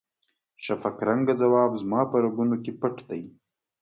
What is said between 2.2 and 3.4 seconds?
رګونو کې پټ دی.